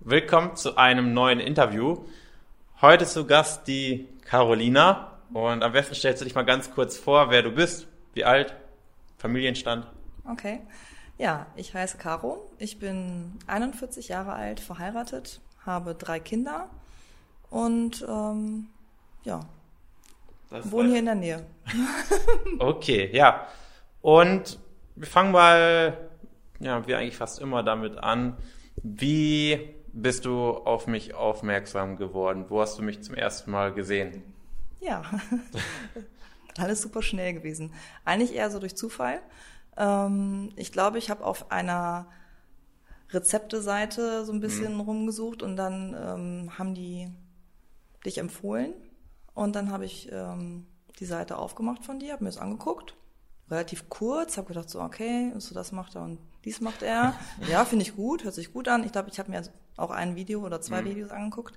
[0.00, 2.04] Willkommen zu einem neuen Interview.
[2.80, 5.18] Heute zu Gast die Carolina.
[5.34, 8.54] Und am besten stellst du dich mal ganz kurz vor, wer du bist, wie alt,
[9.18, 9.88] Familienstand.
[10.24, 10.60] Okay.
[11.18, 12.48] Ja, ich heiße Caro.
[12.58, 16.70] Ich bin 41 Jahre alt, verheiratet, habe drei Kinder
[17.50, 18.68] und ähm,
[19.24, 19.40] ja,
[20.48, 21.46] wohne hier in der Nähe.
[22.60, 23.48] okay, ja.
[24.00, 24.60] Und
[24.94, 25.98] wir fangen mal,
[26.60, 28.36] ja, wie eigentlich fast immer damit an.
[28.80, 32.46] Wie bist du auf mich aufmerksam geworden?
[32.48, 34.22] Wo hast du mich zum ersten Mal gesehen?
[34.80, 35.02] Ja,
[36.58, 37.72] alles super schnell gewesen.
[38.04, 39.20] Eigentlich eher so durch Zufall.
[39.76, 42.08] Ähm, ich glaube, ich habe auf einer
[43.10, 44.80] Rezepte-Seite so ein bisschen mhm.
[44.80, 47.10] rumgesucht und dann ähm, haben die
[48.04, 48.74] dich empfohlen
[49.34, 50.66] und dann habe ich ähm,
[50.98, 52.96] die Seite aufgemacht von dir, habe mir das angeguckt,
[53.50, 57.14] relativ kurz, habe gedacht so okay, so das macht er und dies macht er.
[57.48, 58.84] ja, finde ich gut, hört sich gut an.
[58.84, 59.42] Ich glaube, ich habe mir
[59.76, 60.86] auch ein Video oder zwei mhm.
[60.86, 61.56] Videos angeguckt.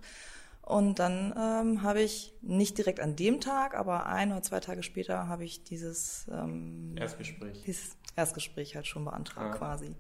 [0.62, 4.84] Und dann ähm, habe ich nicht direkt an dem Tag, aber ein oder zwei Tage
[4.84, 7.64] später habe ich dieses ähm, Erstgespräch.
[7.66, 9.58] Dieses Erstgespräch halt schon beantragt ah.
[9.58, 9.96] quasi.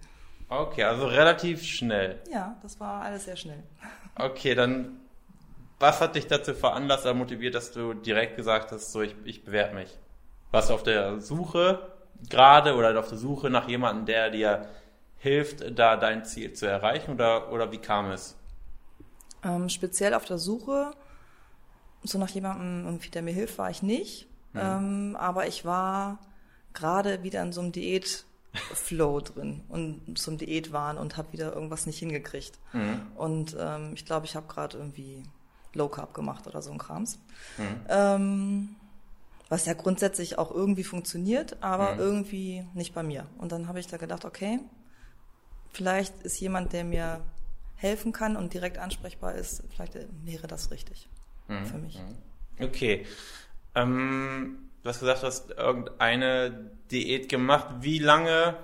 [0.47, 2.21] Okay, also relativ schnell.
[2.31, 3.63] Ja, das war alles sehr schnell.
[4.13, 4.99] Okay, dann
[5.81, 9.43] was hat dich dazu veranlasst oder motiviert, dass du direkt gesagt hast, so ich, ich
[9.43, 9.97] bewerbe mich?
[10.51, 11.79] Warst du auf der Suche
[12.29, 14.67] gerade oder auf der Suche nach jemandem, der dir
[15.17, 18.35] hilft, da dein Ziel zu erreichen oder, oder wie kam es?
[19.43, 20.91] Ähm, speziell auf der Suche,
[22.03, 24.27] so nach jemandem, der mir hilft, war ich nicht.
[24.53, 24.59] Mhm.
[24.59, 26.19] Ähm, aber ich war
[26.73, 31.99] gerade wieder in so einem Diät-Flow drin und zum Diätwahn und habe wieder irgendwas nicht
[31.99, 32.59] hingekriegt.
[32.73, 33.01] Mhm.
[33.15, 35.23] Und ähm, ich glaube, ich habe gerade irgendwie
[35.73, 37.19] Low Carb gemacht oder so ein Krams.
[37.57, 38.75] Mhm.
[39.51, 41.99] Was ja grundsätzlich auch irgendwie funktioniert, aber mhm.
[41.99, 43.27] irgendwie nicht bei mir.
[43.37, 44.59] Und dann habe ich da gedacht, okay,
[45.73, 47.19] vielleicht ist jemand, der mir
[47.75, 51.09] helfen kann und direkt ansprechbar ist, vielleicht wäre das richtig
[51.49, 51.65] mhm.
[51.65, 51.99] für mich.
[51.99, 52.65] Mhm.
[52.65, 53.05] Okay.
[53.75, 57.67] Ähm, du hast gesagt, du hast irgendeine Diät gemacht.
[57.81, 58.55] Wie lange,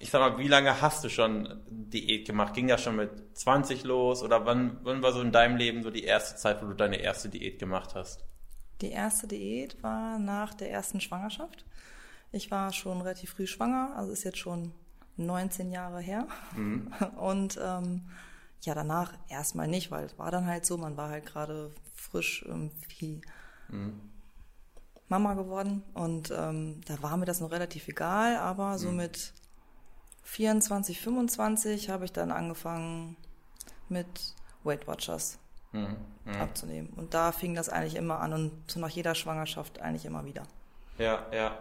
[0.00, 2.52] ich sag mal, wie lange hast du schon Diät gemacht?
[2.52, 5.90] Ging das schon mit 20 los oder wann, wann war so in deinem Leben so
[5.90, 8.22] die erste Zeit, wo du deine erste Diät gemacht hast?
[8.84, 11.64] Die erste Diät war nach der ersten Schwangerschaft.
[12.32, 14.72] Ich war schon relativ früh schwanger, also ist jetzt schon
[15.16, 16.28] 19 Jahre her.
[16.54, 16.92] Mhm.
[17.16, 18.02] Und ähm,
[18.60, 22.44] ja, danach erstmal nicht, weil es war dann halt so, man war halt gerade frisch
[22.46, 23.22] irgendwie
[23.70, 23.98] mhm.
[25.08, 28.96] Mama geworden und ähm, da war mir das noch relativ egal, aber so mhm.
[28.96, 29.32] mit
[30.24, 33.16] 24, 25 habe ich dann angefangen
[33.88, 35.38] mit Weight Watchers
[35.74, 35.96] mhm.
[36.24, 36.40] Mhm.
[36.40, 36.92] abzunehmen.
[36.96, 40.44] Und da fing das eigentlich immer an und so nach jeder Schwangerschaft eigentlich immer wieder.
[40.98, 41.58] Ja, ja.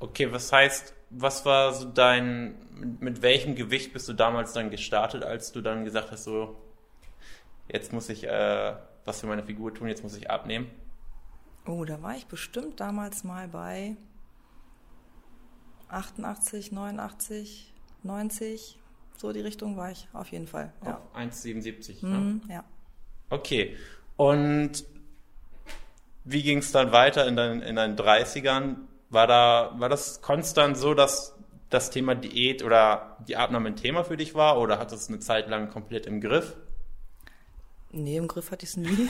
[0.00, 2.54] Okay, was heißt, was war so dein,
[3.00, 6.56] mit welchem Gewicht bist du damals dann gestartet, als du dann gesagt hast, so,
[7.68, 8.74] jetzt muss ich äh,
[9.04, 10.70] was für meine Figur tun, jetzt muss ich abnehmen?
[11.66, 13.96] Oh, da war ich bestimmt damals mal bei
[15.88, 17.72] 88, 89,
[18.02, 18.78] 90,
[19.16, 20.72] so die Richtung war ich auf jeden Fall.
[20.84, 20.96] Ja.
[20.96, 22.04] Auf 1,77.
[22.04, 22.54] Mhm, ne?
[22.54, 22.64] Ja.
[23.32, 23.74] Okay.
[24.16, 24.84] Und
[26.24, 28.76] wie ging es dann weiter in, dein, in deinen 30ern?
[29.08, 31.34] War da, war das konstant so, dass
[31.70, 35.18] das Thema Diät oder die Abnahme ein Thema für dich war oder hat es eine
[35.18, 36.54] Zeit lang komplett im Griff?
[37.90, 39.08] Nee, im Griff hatte ich es nie.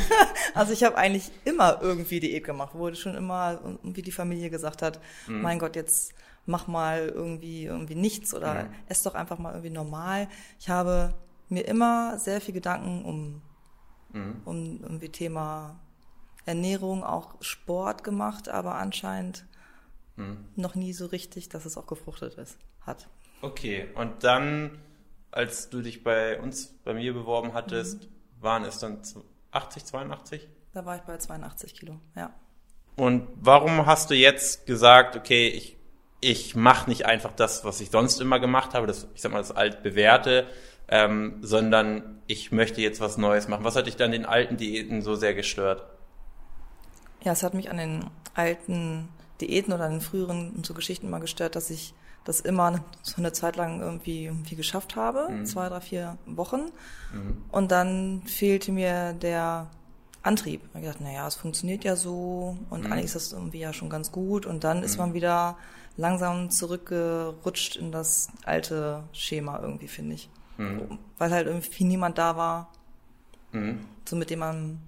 [0.54, 4.82] also ich habe eigentlich immer irgendwie Diät gemacht, wo schon immer, wie die Familie gesagt
[4.82, 5.40] hat, mhm.
[5.40, 6.12] mein Gott, jetzt
[6.44, 8.74] mach mal irgendwie irgendwie nichts oder mhm.
[8.88, 10.28] ess doch einfach mal irgendwie normal.
[10.60, 11.14] Ich habe
[11.48, 13.42] mir immer sehr viel Gedanken um
[14.12, 14.42] mhm.
[14.44, 15.80] um irgendwie Thema
[16.44, 19.44] Ernährung, auch Sport gemacht, aber anscheinend
[20.16, 20.44] hm.
[20.56, 23.08] noch nie so richtig, dass es auch gefruchtet ist, hat.
[23.40, 24.78] Okay, und dann,
[25.30, 28.08] als du dich bei uns, bei mir beworben hattest, mhm.
[28.40, 28.98] waren es dann
[29.52, 30.48] 80, 82?
[30.72, 32.34] Da war ich bei 82 Kilo, ja.
[32.96, 35.76] Und warum hast du jetzt gesagt, okay, ich,
[36.20, 39.38] ich mache nicht einfach das, was ich sonst immer gemacht habe, das, ich sag mal,
[39.38, 40.46] das altbewährte,
[40.92, 43.64] ähm, sondern ich möchte jetzt was Neues machen.
[43.64, 45.86] Was hat dich dann den alten Diäten so sehr gestört?
[47.24, 49.08] Ja, es hat mich an den alten
[49.40, 51.94] Diäten oder an den früheren so Geschichten immer gestört, dass ich
[52.24, 55.46] das immer so eine Zeit lang irgendwie, irgendwie geschafft habe, mhm.
[55.46, 56.66] zwei, drei, vier Wochen.
[57.14, 57.42] Mhm.
[57.50, 59.70] Und dann fehlte mir der
[60.22, 60.60] Antrieb.
[60.74, 62.92] Ich gedacht, naja, es funktioniert ja so und mhm.
[62.92, 64.44] eigentlich ist das irgendwie ja schon ganz gut.
[64.44, 64.98] Und dann ist mhm.
[64.98, 65.56] man wieder
[65.96, 70.28] langsam zurückgerutscht in das alte Schema irgendwie, finde ich.
[70.62, 70.98] Mhm.
[71.18, 72.72] Weil halt irgendwie niemand da war,
[73.52, 73.84] mhm.
[74.04, 74.80] so mit dem man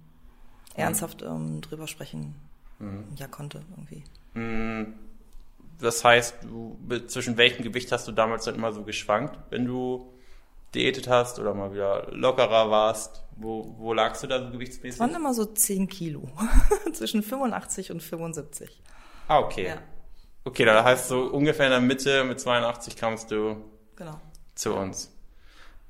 [0.74, 2.34] ernsthaft ähm, drüber sprechen
[2.78, 3.04] mhm.
[3.16, 4.04] ja konnte irgendwie.
[4.34, 4.94] Mhm.
[5.80, 6.78] Das heißt, du,
[7.08, 10.12] zwischen welchem Gewicht hast du damals dann immer so geschwankt, wenn du
[10.74, 13.22] diätet hast oder mal wieder lockerer warst?
[13.36, 14.94] Wo, wo lagst du da so gewichtsmäßig?
[14.94, 16.28] Es waren immer so 10 Kilo.
[16.92, 18.80] Zwischen 85 und 75.
[19.26, 19.66] Ah, okay.
[19.66, 19.78] Ja.
[20.44, 23.56] Okay, da heißt so ungefähr in der Mitte mit 82 kamst du
[23.96, 24.20] Genau.
[24.54, 25.13] zu uns.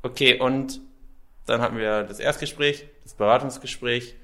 [0.04, 0.82] Okay, und
[1.46, 4.14] dann hatten wir das Erstgespräch, das Beratungsgespräch.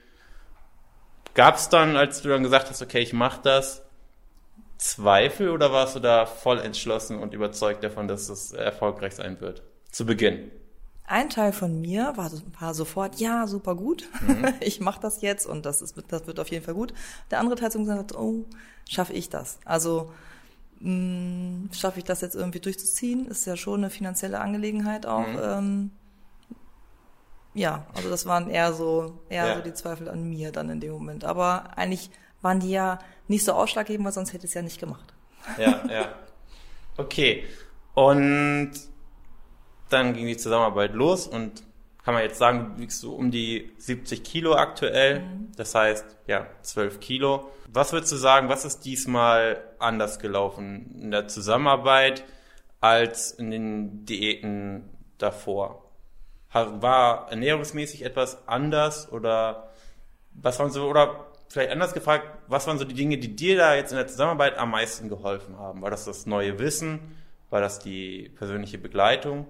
[1.32, 3.82] Gab es dann, als du dann gesagt hast, okay, ich mache das,
[4.76, 9.62] Zweifel oder warst du da voll entschlossen und überzeugt davon, dass es erfolgreich sein wird?
[9.90, 10.50] Zu Beginn.
[11.06, 14.08] Ein Teil von mir war, war sofort, ja, super gut,
[14.60, 16.92] ich mache das jetzt und das, ist, das wird auf jeden Fall gut.
[17.30, 18.44] Der andere Teil hat gesagt, oh,
[18.88, 19.58] schaffe ich das?
[19.64, 20.12] Also
[20.82, 23.26] schaffe ich das jetzt irgendwie durchzuziehen?
[23.26, 25.26] Ist ja schon eine finanzielle Angelegenheit auch.
[25.42, 25.90] Ähm,
[27.52, 29.56] ja, also das waren eher so eher Ja.
[29.56, 31.24] so die Zweifel an mir dann in dem Moment.
[31.24, 32.10] Aber eigentlich
[32.42, 32.98] waren die ja
[33.28, 35.12] nicht so ausschlaggebend, weil sonst hätte ich es ja nicht gemacht.
[35.58, 36.14] Ja, ja.
[36.96, 37.44] Okay.
[37.94, 38.72] Und
[39.90, 41.62] dann ging die Zusammenarbeit los und
[42.02, 45.22] kann man jetzt sagen, du wiegst so um die 70 Kilo aktuell.
[45.56, 47.50] Das heißt, ja, 12 Kilo.
[47.68, 52.24] Was würdest du sagen, was ist diesmal anders gelaufen in der Zusammenarbeit
[52.80, 54.88] als in den Diäten
[55.18, 55.90] davor?
[56.52, 59.70] War ernährungsmäßig etwas anders oder
[60.32, 63.74] was waren so, oder vielleicht anders gefragt, was waren so die Dinge, die dir da
[63.74, 65.82] jetzt in der Zusammenarbeit am meisten geholfen haben?
[65.82, 67.16] War das das neue Wissen?
[67.50, 69.46] War das die persönliche Begleitung?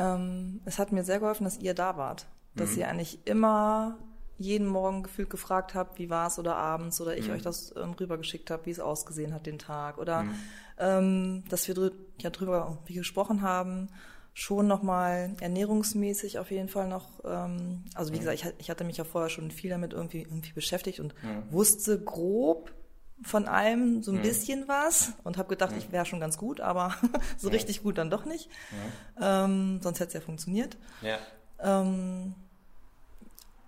[0.00, 2.26] Ähm, es hat mir sehr geholfen, dass ihr da wart.
[2.56, 2.80] Dass Mhm.
[2.80, 3.98] ihr eigentlich immer
[4.38, 7.34] jeden Morgen gefühlt gefragt habt, wie war es oder abends oder ich Mhm.
[7.34, 10.34] euch das ähm, rübergeschickt habe, wie es ausgesehen hat den Tag oder Mhm.
[10.78, 13.88] ähm, dass wir drü ja drüber wie gesprochen haben,
[14.32, 18.20] schon nochmal ernährungsmäßig auf jeden Fall noch, ähm, also wie Mhm.
[18.20, 21.14] gesagt, ich, ich hatte mich ja vorher schon viel damit irgendwie, irgendwie beschäftigt und
[21.50, 22.72] wusste grob
[23.22, 26.94] von allem so ein bisschen was und habe gedacht, ich wäre schon ganz gut, aber
[27.36, 28.48] so richtig gut dann doch nicht.
[29.20, 30.76] Ähm, sonst hätte es ja funktioniert.
[31.02, 31.18] Ja.
[31.58, 32.34] Ähm,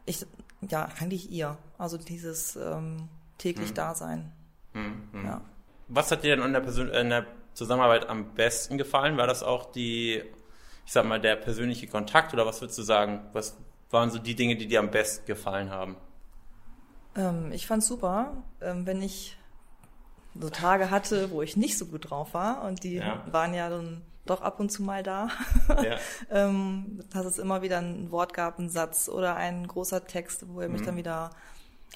[0.07, 0.27] ich,
[0.63, 1.59] ja, eigentlich ihr.
[1.79, 3.09] Also dieses ähm,
[3.39, 4.33] täglich Dasein.
[4.73, 5.25] Mhm.
[5.25, 5.43] Ja.
[5.89, 9.17] Was hat dir denn an der, Persön in der Zusammenarbeit am besten gefallen?
[9.17, 10.23] War das auch die,
[10.87, 13.21] ich sag mal, der persönliche Kontakt oder was würdest du sagen?
[13.33, 13.59] Was
[13.91, 15.97] waren so die Dinge, die dir am besten gefallen haben?
[17.15, 19.37] Ähm, ich fand's super, ähm, wenn ich
[20.43, 23.23] so Tage hatte, wo ich nicht so gut drauf war und die Ja.
[23.31, 25.29] waren ja dann doch ab und zu mal da.
[25.83, 25.97] Ja.
[26.31, 30.61] ähm, dass es immer wieder ein Wort gab, ein Satz oder ein großer Text, wo
[30.61, 31.31] ihr mich dann wieder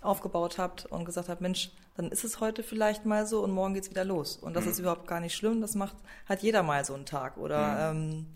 [0.03, 3.75] aufgebaut habt und gesagt habt, Mensch, dann ist es heute vielleicht mal so und morgen
[3.75, 4.37] geht's wieder los.
[4.37, 5.97] Und das ist überhaupt gar nicht schlimm, das macht,
[6.29, 7.37] hat jeder mal so einen Tag.
[7.39, 8.27] Oder ähm,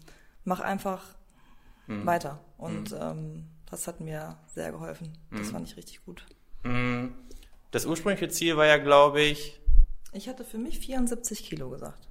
[0.45, 1.03] mach einfach
[1.87, 2.39] weiter.
[2.57, 5.13] Und ähm, das hat mir sehr geholfen.
[5.33, 6.25] Das fand ich richtig gut.
[7.73, 9.60] Das ursprüngliche Ziel war ja, glaube ich,
[10.13, 12.09] Ich hatte für mich 74 Kilo gesagt.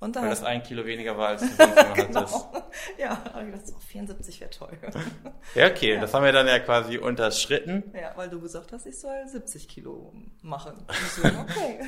[0.00, 2.06] Und da weil das ein Kilo weniger war, als du immer hattest.
[2.06, 2.52] genau.
[2.98, 4.78] Ja, habe ich gedacht, oh, 74 wäre toll.
[5.54, 7.92] Ja, okay, das haben wir dann ja quasi unterschritten.
[7.94, 10.12] Ja, weil du gesagt hast, ich soll 70 Kilo
[10.42, 10.74] machen.
[11.16, 11.80] So, okay.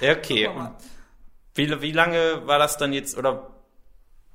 [0.00, 0.50] Ja, okay.
[1.54, 3.50] Wie, wie lange war das dann jetzt, oder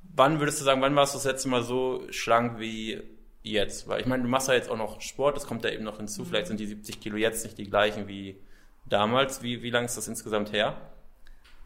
[0.02, 3.02] wann würdest du sagen, wann warst du das letzte Mal so schlank wie
[3.42, 3.88] jetzt?
[3.88, 5.98] Weil ich meine, du machst ja jetzt auch noch Sport, das kommt ja eben noch
[5.98, 6.24] hinzu.
[6.24, 8.40] Vielleicht sind die 70 Kilo jetzt nicht die gleichen wie
[8.88, 9.42] damals.
[9.42, 10.76] Wie, wie lang ist das insgesamt her?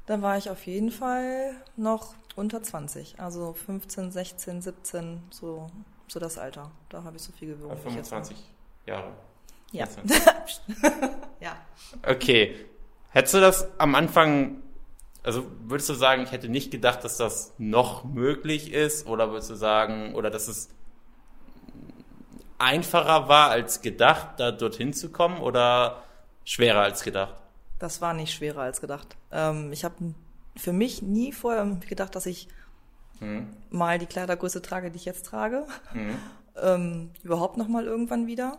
[0.06, 3.20] Da war ich auf jeden Fall noch unter 20.
[3.20, 5.68] Also 15, 16, 17, so,
[6.08, 6.70] so das Alter.
[6.88, 7.76] Da habe ich so viel war.
[7.76, 8.36] 25
[8.86, 9.12] Jahre.
[9.70, 9.86] Ja.
[9.86, 10.60] 25.
[11.40, 11.56] ja.
[12.06, 12.56] Okay.
[13.10, 14.62] Hättest du das am Anfang,
[15.22, 19.06] also würdest du sagen, ich hätte nicht gedacht, dass das noch möglich ist?
[19.06, 20.70] Oder würdest du sagen, oder dass es
[22.58, 25.38] einfacher war als gedacht, da dorthin zu kommen?
[25.38, 26.02] Oder
[26.44, 27.34] schwerer als gedacht?
[27.78, 29.16] Das war nicht schwerer als gedacht.
[29.30, 30.14] Ähm, ich habe
[30.56, 32.48] für mich nie vorher gedacht, dass ich
[33.70, 35.66] mal die Kleidergröße trage, die ich jetzt trage.
[36.54, 38.58] Ähm, überhaupt noch mal irgendwann wieder.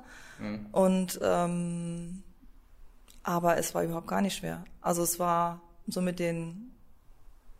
[0.71, 2.23] Und ähm,
[3.21, 4.65] aber es war überhaupt gar nicht schwer.
[4.81, 6.71] Also es war so mit den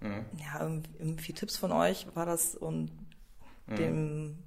[0.01, 2.91] ja irgendwie, irgendwie Tipps von euch war das und
[3.67, 4.37] dem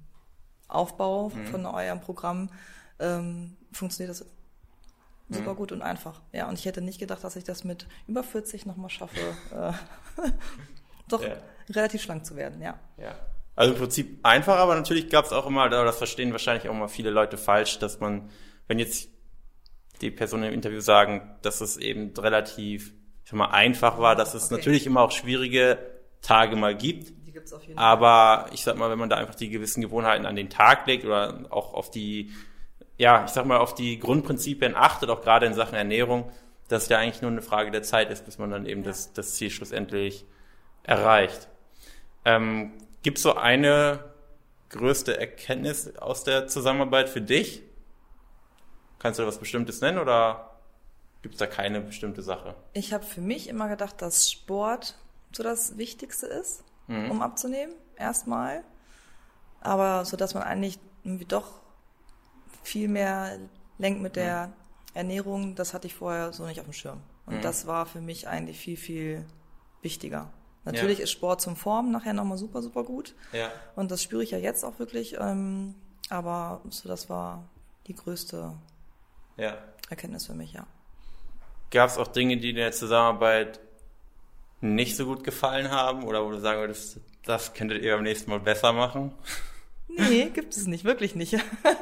[0.67, 2.49] Aufbau von eurem Programm
[2.99, 4.25] ähm, funktioniert das
[5.29, 6.21] super gut und einfach.
[6.31, 9.19] Ja, und ich hätte nicht gedacht, dass ich das mit über 40 nochmal schaffe,
[9.53, 9.71] äh,
[11.09, 11.35] doch Ja.
[11.69, 12.79] relativ schlank zu werden, ja.
[12.97, 13.15] Ja.
[13.55, 16.87] Also im Prinzip einfach, aber natürlich gab es auch immer, das verstehen wahrscheinlich auch mal
[16.87, 18.29] viele Leute falsch, dass man,
[18.67, 19.09] wenn jetzt
[20.01, 22.93] die Personen im Interview sagen, dass es eben relativ,
[23.23, 24.55] ich sag mal, einfach war, dass es Okay.
[24.57, 25.79] natürlich immer auch schwierige
[26.21, 27.13] Tage mal gibt.
[27.25, 27.83] Die gibt's auf jeden Fall.
[27.83, 31.03] Aber ich sag mal, wenn man da einfach die gewissen Gewohnheiten an den Tag legt
[31.03, 32.31] oder auch auf die,
[32.97, 36.31] ja, ich sag mal, auf die Grundprinzipien achtet, auch gerade in Sachen Ernährung,
[36.67, 39.13] dass es ja eigentlich nur eine Frage der Zeit ist, bis man dann eben das,
[39.13, 40.25] das Ziel schlussendlich
[40.83, 41.47] erreicht.
[42.25, 42.73] Ähm,
[43.03, 44.03] Gibt es so eine
[44.69, 47.61] größte Erkenntnis aus der Zusammenarbeit für dich?
[48.99, 50.57] Kannst du da was Bestimmtes nennen oder
[51.21, 52.55] gibt es da keine bestimmte Sache?
[52.73, 54.95] Ich habe für mich immer gedacht, dass Sport
[55.31, 57.11] so das Wichtigste ist, mhm.
[57.11, 58.63] um abzunehmen, erstmal.
[59.61, 61.61] Aber so dass man eigentlich irgendwie doch
[62.67, 63.37] viel mehr
[63.77, 64.53] lenkt mit der.
[64.97, 67.01] Ernährung, das hatte ich vorher so nicht auf dem Schirm.
[67.27, 67.41] Und mhm.
[67.41, 69.25] das war für mich eigentlich viel, viel
[69.83, 70.33] wichtiger.
[70.65, 71.03] Natürlich ja.
[71.03, 73.13] ist Sport zum Formen nachher nochmal super, super gut.
[73.31, 73.51] Ja.
[73.75, 75.15] Und das spüre ich ja jetzt auch wirklich.
[75.19, 75.75] Ähm,
[76.09, 77.47] aber so, das war
[77.85, 78.53] die größte
[79.37, 79.57] ja.
[79.89, 80.65] Erkenntnis für mich, ja.
[81.69, 83.59] Gab es auch Dinge, die in der Zusammenarbeit
[84.61, 88.31] nicht so gut gefallen haben oder wo du sagen würdest, das könntet ihr beim nächsten
[88.31, 89.13] Mal besser machen?
[89.97, 91.37] Nee, gibt es nicht, wirklich nicht.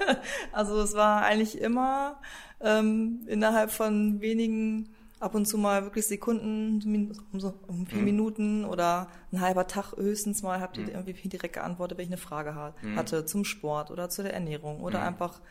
[0.51, 2.19] also es war eigentlich immer
[2.62, 8.05] ähm, innerhalb von wenigen, ab und zu mal wirklich Sekunden, um, so, um vier mhm.
[8.05, 10.89] Minuten oder ein halber Tag höchstens mal habt ihr mhm.
[10.89, 12.95] irgendwie direkt geantwortet, wenn ich eine Frage mhm.
[12.95, 15.07] hatte zum Sport oder zu der Ernährung oder mhm.
[15.07, 15.41] einfach,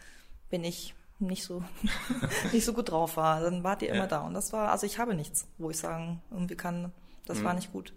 [0.50, 1.64] wenn ich nicht so
[2.52, 4.06] nicht so gut drauf war, dann wart ihr immer ja.
[4.06, 6.92] da und das war, also ich habe nichts, wo ich sagen, irgendwie kann,
[7.26, 7.58] das war mhm.
[7.58, 7.92] nicht gut.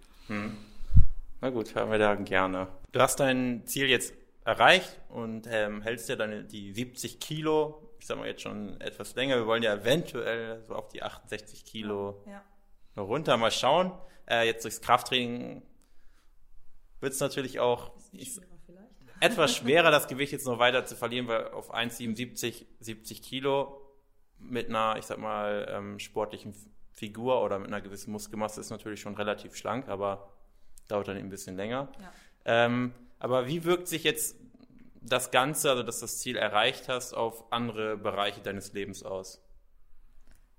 [1.42, 2.68] Na gut, hören wir da gerne.
[2.92, 4.14] Du hast dein Ziel jetzt
[4.48, 9.14] erreicht und ähm, hältst ja deine die 70 Kilo, ich sag mal jetzt schon etwas
[9.14, 9.36] länger.
[9.36, 13.02] Wir wollen ja eventuell so auf die 68 Kilo ja.
[13.02, 13.92] runter mal schauen.
[14.26, 15.64] Äh, jetzt durchs Krafttraining
[17.02, 18.40] wird es natürlich auch ich,
[19.20, 23.82] etwas schwerer, das Gewicht jetzt noch weiter zu verlieren, weil auf 1,77 70 Kilo
[24.40, 26.56] mit einer, ich sag mal, ähm, sportlichen
[26.94, 30.32] Figur oder mit einer gewissen Muskelmasse ist natürlich schon relativ schlank, aber
[30.88, 31.92] dauert dann ein bisschen länger.
[32.00, 32.14] Ja.
[32.46, 34.36] Ähm, aber wie wirkt sich jetzt
[35.02, 39.42] das Ganze, also dass du das Ziel erreicht hast, auf andere Bereiche deines Lebens aus?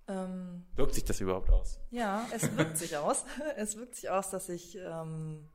[0.09, 1.79] Ähm, wirkt sich das überhaupt aus?
[1.91, 3.25] Ja, es wirkt sich aus.
[3.57, 5.47] Es wirkt sich aus, dass ich ähm,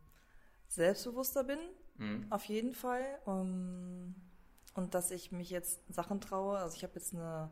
[0.67, 1.59] selbstbewusster bin,
[1.97, 2.27] mhm.
[2.29, 3.03] auf jeden Fall.
[3.25, 4.15] Um,
[4.75, 6.57] und dass ich mich jetzt Sachen traue.
[6.57, 7.49] Also ich habe jetzt eine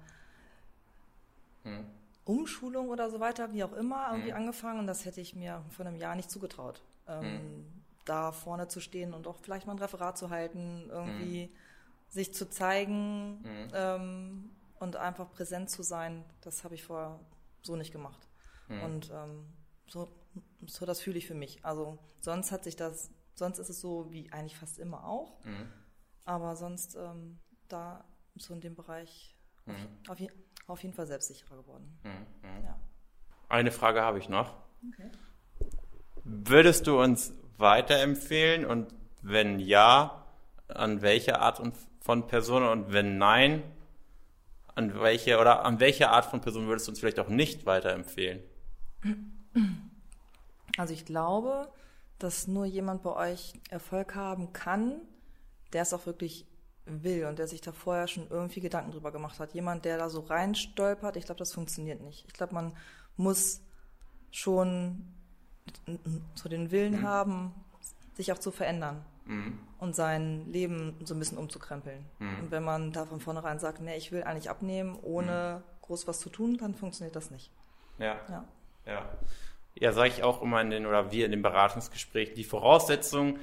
[1.63, 1.85] mhm.
[2.25, 4.37] Umschulung oder so weiter, wie auch immer, irgendwie mhm.
[4.37, 4.79] angefangen.
[4.79, 6.81] Und das hätte ich mir vor einem Jahr nicht zugetraut.
[7.07, 7.80] Ähm, mhm.
[8.11, 12.09] Da vorne zu stehen und auch vielleicht mal ein Referat zu halten, irgendwie mhm.
[12.09, 13.71] sich zu zeigen mhm.
[13.73, 14.49] ähm,
[14.79, 17.21] und einfach präsent zu sein, das habe ich vorher
[17.61, 18.27] so nicht gemacht.
[18.67, 18.83] Mhm.
[18.83, 19.45] Und ähm,
[19.87, 20.09] so,
[20.67, 21.63] so das fühle ich für mich.
[21.63, 25.41] Also sonst hat sich das, sonst ist es so wie eigentlich fast immer auch.
[25.45, 25.71] Mhm.
[26.25, 27.39] Aber sonst ähm,
[27.69, 28.03] da
[28.35, 30.09] so in dem Bereich auf, mhm.
[30.09, 30.17] auf,
[30.67, 31.97] auf, jeden Fall selbstsicherer geworden.
[32.03, 32.65] Mhm.
[32.65, 32.77] Ja.
[33.47, 34.57] Eine Frage habe ich noch.
[34.89, 35.09] Okay.
[36.25, 40.25] Würdest du uns weiterempfehlen und wenn ja,
[40.67, 41.61] an welche Art
[41.99, 43.63] von Person und wenn nein,
[44.75, 48.41] an welche oder an welche Art von Person würdest du uns vielleicht auch nicht weiterempfehlen?
[50.77, 51.69] Also ich glaube,
[52.19, 55.01] dass nur jemand bei euch Erfolg haben kann,
[55.73, 56.45] der es auch wirklich
[56.85, 59.53] will und der sich da vorher schon irgendwie Gedanken drüber gemacht hat.
[59.53, 62.25] Jemand, der da so reinstolpert, ich glaube, das funktioniert nicht.
[62.27, 62.73] Ich glaube, man
[63.17, 63.61] muss
[64.31, 65.13] schon
[66.35, 67.03] so den Willen mhm.
[67.03, 67.53] haben,
[68.13, 69.59] sich auch zu verändern mhm.
[69.79, 72.05] und sein Leben so ein bisschen umzukrempeln.
[72.19, 72.39] Mhm.
[72.39, 75.85] Und wenn man da von vornherein sagt, nee, ich will eigentlich abnehmen, ohne mhm.
[75.85, 77.51] groß was zu tun, dann funktioniert das nicht.
[77.97, 78.17] Ja.
[78.29, 78.45] Ja,
[78.85, 79.09] ja.
[79.75, 83.39] ja sage ich auch immer in den, oder wir in den Beratungsgesprächen, die Voraussetzung,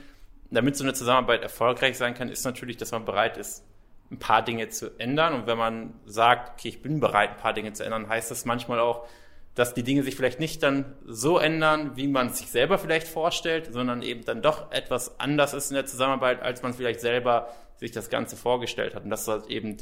[0.51, 3.65] damit so eine Zusammenarbeit erfolgreich sein kann, ist natürlich, dass man bereit ist,
[4.11, 5.35] ein paar Dinge zu ändern.
[5.35, 8.45] Und wenn man sagt, okay, ich bin bereit, ein paar Dinge zu ändern, heißt das
[8.45, 9.07] manchmal auch,
[9.55, 13.73] dass die Dinge sich vielleicht nicht dann so ändern, wie man sich selber vielleicht vorstellt,
[13.73, 17.91] sondern eben dann doch etwas anders ist in der Zusammenarbeit, als man vielleicht selber sich
[17.91, 19.05] das Ganze vorgestellt hat.
[19.05, 19.77] Und das ist halt eben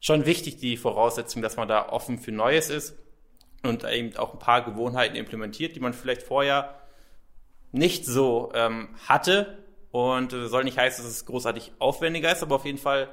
[0.00, 2.96] schon wichtig, die Voraussetzung, dass man da offen für Neues ist
[3.62, 6.74] und eben auch ein paar Gewohnheiten implementiert, die man vielleicht vorher
[7.72, 9.58] nicht so ähm, hatte.
[9.90, 13.08] Und äh, soll nicht heißen, dass es großartig aufwendiger ist, aber auf jeden Fall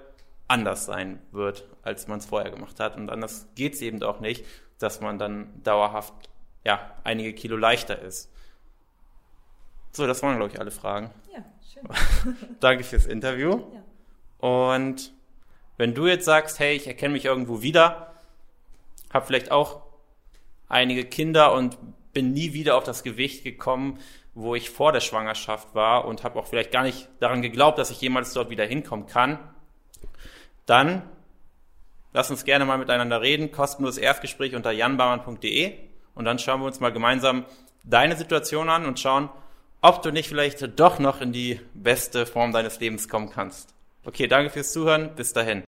[0.47, 2.97] anders sein wird, als man es vorher gemacht hat.
[2.97, 4.45] Und anders geht es eben auch nicht
[4.79, 6.13] dass man dann dauerhaft
[6.63, 8.31] ja, einige Kilo leichter ist.
[9.91, 11.11] So, das waren, glaube ich, alle Fragen.
[11.31, 12.37] Ja, schön.
[12.59, 13.61] Danke fürs Interview.
[13.73, 14.49] Ja.
[14.49, 15.13] Und
[15.77, 18.13] wenn du jetzt sagst, hey, ich erkenne mich irgendwo wieder,
[19.13, 19.83] habe vielleicht auch
[20.67, 21.77] einige Kinder und
[22.13, 23.99] bin nie wieder auf das Gewicht gekommen,
[24.33, 27.89] wo ich vor der Schwangerschaft war und habe auch vielleicht gar nicht daran geglaubt, dass
[27.89, 29.39] ich jemals dort wieder hinkommen kann,
[30.65, 31.03] dann
[32.15, 33.51] Lass uns gerne mal miteinander reden.
[33.51, 35.73] Kostenloses Erstgespräch unter janbarmann.de
[36.13, 37.43] und dann schauen wir uns mal gemeinsam
[37.83, 39.27] deine Situation an und schauen,
[39.81, 43.73] ob du nicht vielleicht doch noch in die beste Form deines Lebens kommen kannst.
[44.05, 45.13] Okay, danke fürs Zuhören.
[45.17, 45.63] Bis dahin.